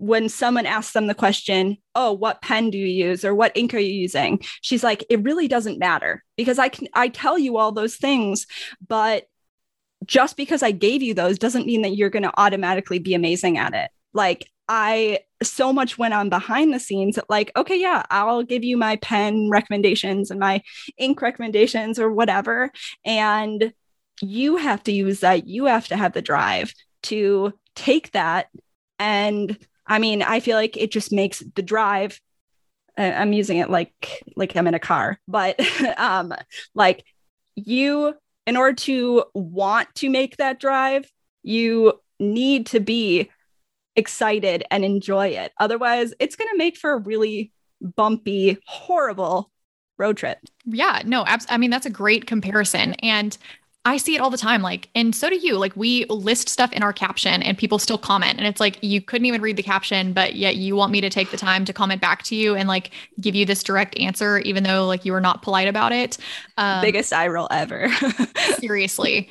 [0.00, 3.74] When someone asks them the question, "Oh, what pen do you use?" or "What ink
[3.74, 7.56] are you using?" She's like, "It really doesn't matter because I can I tell you
[7.56, 8.46] all those things,
[8.86, 9.24] but
[10.04, 13.58] just because I gave you those doesn't mean that you're going to automatically be amazing
[13.58, 13.90] at it.
[14.12, 18.76] Like I so much went on behind the scenes like okay yeah i'll give you
[18.76, 20.60] my pen recommendations and my
[20.96, 22.72] ink recommendations or whatever
[23.04, 23.72] and
[24.20, 26.72] you have to use that you have to have the drive
[27.02, 28.48] to take that.
[28.98, 32.20] And i mean i feel like it just makes the drive
[32.96, 35.58] i'm using it like like i'm in a car but
[35.98, 36.34] um
[36.74, 37.04] like
[37.54, 38.12] you
[38.46, 41.08] in order to want to make that drive
[41.42, 43.30] you need to be
[43.98, 45.52] excited and enjoy it.
[45.58, 49.50] Otherwise, it's going to make for a really bumpy, horrible
[49.98, 50.38] road trip.
[50.64, 52.94] Yeah, no, abs- I mean, that's a great comparison.
[52.94, 53.36] And
[53.88, 54.60] I see it all the time.
[54.60, 55.56] Like, and so do you.
[55.56, 58.36] Like, we list stuff in our caption and people still comment.
[58.36, 61.08] And it's like, you couldn't even read the caption, but yet you want me to
[61.08, 64.40] take the time to comment back to you and like give you this direct answer,
[64.40, 66.18] even though like you were not polite about it.
[66.58, 67.88] Um, Biggest eye roll ever.
[68.58, 69.30] seriously.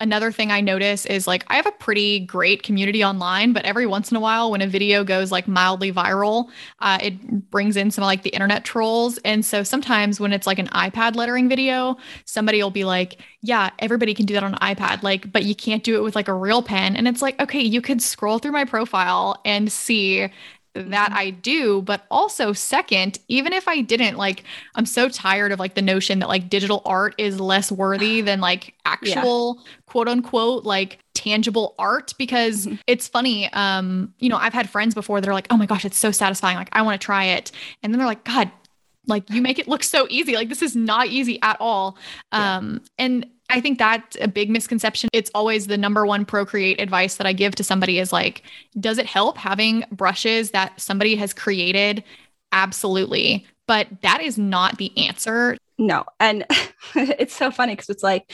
[0.00, 3.86] Another thing I notice is like, I have a pretty great community online, but every
[3.86, 7.92] once in a while, when a video goes like mildly viral, uh, it brings in
[7.92, 9.18] some like the internet trolls.
[9.18, 13.70] And so sometimes when it's like an iPad lettering video, somebody will be like, yeah,
[13.78, 16.26] everybody can do that on an iPad, like, but you can't do it with like
[16.26, 16.96] a real pen.
[16.96, 20.28] And it's like, okay, you could scroll through my profile and see
[20.74, 21.12] that.
[21.12, 21.80] I do.
[21.80, 24.42] But also, second, even if I didn't, like,
[24.74, 28.40] I'm so tired of like the notion that like digital art is less worthy than
[28.40, 29.72] like actual yeah.
[29.86, 32.76] quote unquote like tangible art because mm-hmm.
[32.88, 33.50] it's funny.
[33.52, 36.10] Um, you know, I've had friends before that are like, oh my gosh, it's so
[36.10, 36.56] satisfying.
[36.56, 37.52] Like, I want to try it.
[37.84, 38.50] And then they're like, God,
[39.06, 40.34] like you make it look so easy.
[40.34, 41.96] Like this is not easy at all.
[42.32, 43.04] Um, yeah.
[43.04, 45.08] and I think that's a big misconception.
[45.12, 48.42] It's always the number one Procreate advice that I give to somebody is like,
[48.80, 52.02] does it help having brushes that somebody has created?
[52.50, 53.46] Absolutely.
[53.68, 55.56] But that is not the answer.
[55.78, 56.04] No.
[56.18, 56.44] And
[56.94, 58.32] it's so funny because it's like,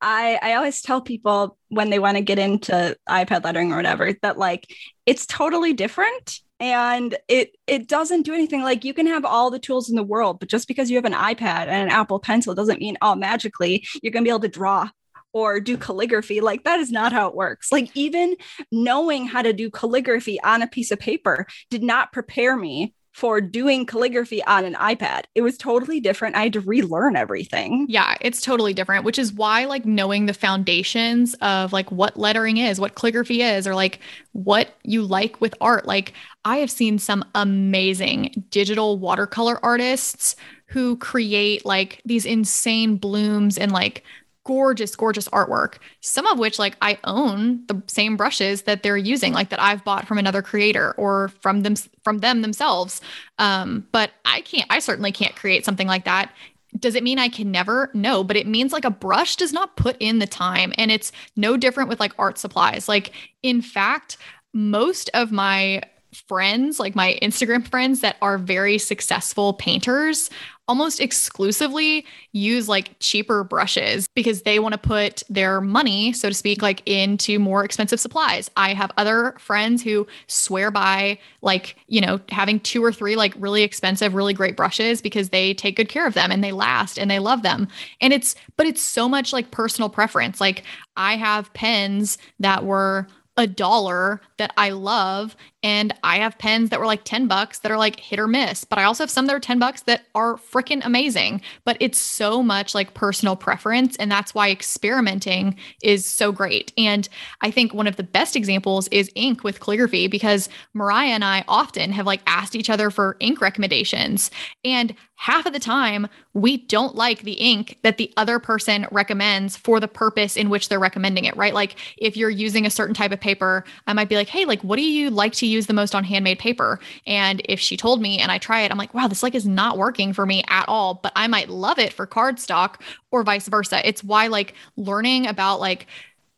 [0.00, 4.12] I, I always tell people when they want to get into iPad lettering or whatever
[4.22, 4.72] that like
[5.06, 8.62] it's totally different and it it doesn't do anything.
[8.62, 11.04] Like you can have all the tools in the world but just because you have
[11.04, 14.40] an ipad and an apple pencil doesn't mean oh magically you're going to be able
[14.40, 14.88] to draw
[15.32, 16.40] or do calligraphy.
[16.40, 17.70] Like that is not how it works.
[17.70, 18.36] Like even
[18.72, 23.40] knowing how to do calligraphy on a piece of paper did not prepare me for
[23.40, 25.24] doing calligraphy on an iPad.
[25.34, 26.36] It was totally different.
[26.36, 27.84] I had to relearn everything.
[27.88, 32.58] Yeah, it's totally different, which is why like knowing the foundations of like what lettering
[32.58, 33.98] is, what calligraphy is, or like
[34.34, 35.84] what you like with art.
[35.84, 36.12] Like
[36.44, 43.72] I have seen some amazing digital watercolor artists who create like these insane blooms and
[43.72, 44.04] like
[44.48, 45.74] gorgeous, gorgeous artwork.
[46.00, 49.84] Some of which, like, I own the same brushes that they're using, like that I've
[49.84, 53.02] bought from another creator or from them from them themselves.
[53.38, 54.64] Um, but I can't.
[54.70, 56.32] I certainly can't create something like that.
[56.78, 57.90] Does it mean I can never?
[57.92, 61.12] No, but it means like a brush does not put in the time, and it's
[61.36, 62.88] no different with like art supplies.
[62.88, 64.16] Like, in fact,
[64.54, 65.82] most of my
[66.26, 70.30] friends, like my Instagram friends that are very successful painters,
[70.68, 76.34] almost exclusively use like cheaper brushes because they want to put their money, so to
[76.34, 78.50] speak, like into more expensive supplies.
[78.56, 83.34] I have other friends who swear by like, you know, having two or three like
[83.38, 86.98] really expensive, really great brushes because they take good care of them and they last
[86.98, 87.66] and they love them.
[88.00, 90.40] And it's, but it's so much like personal preference.
[90.40, 90.64] Like
[90.96, 93.08] I have pens that were
[93.38, 95.36] a dollar that I love.
[95.62, 98.64] And I have pens that were like 10 bucks that are like hit or miss.
[98.64, 101.40] But I also have some that are 10 bucks that are freaking amazing.
[101.64, 103.96] But it's so much like personal preference.
[103.96, 106.72] And that's why experimenting is so great.
[106.78, 107.08] And
[107.40, 111.44] I think one of the best examples is ink with calligraphy because Mariah and I
[111.48, 114.30] often have like asked each other for ink recommendations.
[114.64, 119.56] And half of the time we don't like the ink that the other person recommends
[119.56, 121.52] for the purpose in which they're recommending it, right?
[121.52, 124.62] Like if you're using a certain type of paper, I might be like, "Hey, like
[124.62, 128.00] what do you like to use the most on handmade paper?" And if she told
[128.00, 130.44] me and I try it, I'm like, "Wow, this like is not working for me
[130.48, 132.76] at all," but I might love it for cardstock
[133.10, 133.86] or vice versa.
[133.86, 135.86] It's why like learning about like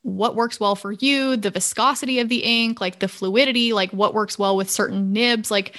[0.03, 4.13] what works well for you, the viscosity of the ink, like the fluidity, like what
[4.13, 5.75] works well with certain nibs, like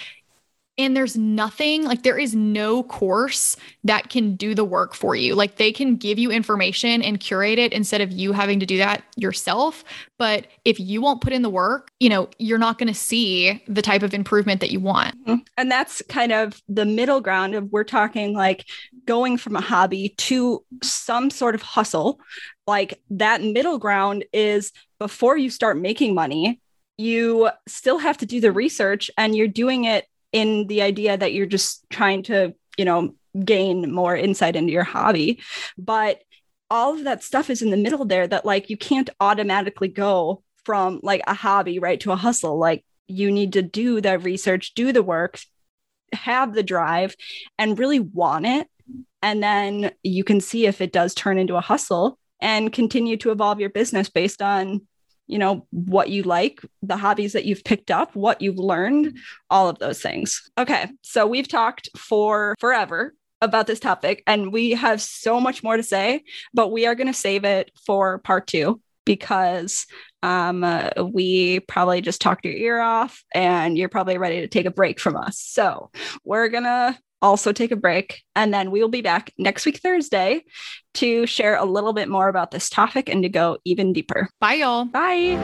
[0.78, 5.34] and there's nothing like there is no course that can do the work for you
[5.34, 8.78] like they can give you information and curate it instead of you having to do
[8.78, 9.84] that yourself
[10.18, 13.62] but if you won't put in the work you know you're not going to see
[13.66, 15.42] the type of improvement that you want mm-hmm.
[15.56, 18.64] and that's kind of the middle ground of we're talking like
[19.06, 22.20] going from a hobby to some sort of hustle.
[22.66, 26.60] Like that middle ground is before you start making money,
[26.98, 31.32] you still have to do the research and you're doing it in the idea that
[31.32, 33.14] you're just trying to, you know,
[33.44, 35.40] gain more insight into your hobby.
[35.78, 36.22] But
[36.70, 40.42] all of that stuff is in the middle there that like you can't automatically go
[40.64, 42.58] from like a hobby right to a hustle.
[42.58, 45.38] Like you need to do the research, do the work,
[46.12, 47.14] have the drive,
[47.58, 48.68] and really want it.
[49.22, 53.30] And then you can see if it does turn into a hustle and continue to
[53.30, 54.86] evolve your business based on
[55.26, 59.16] you know what you like the hobbies that you've picked up what you've learned
[59.50, 64.70] all of those things okay so we've talked for forever about this topic and we
[64.70, 66.22] have so much more to say
[66.54, 69.86] but we are going to save it for part two because
[70.22, 74.66] um, uh, we probably just talked your ear off and you're probably ready to take
[74.66, 75.38] a break from us.
[75.38, 75.90] So
[76.24, 79.78] we're going to also take a break and then we will be back next week,
[79.78, 80.44] Thursday,
[80.94, 84.28] to share a little bit more about this topic and to go even deeper.
[84.40, 84.84] Bye, y'all.
[84.84, 85.38] Bye.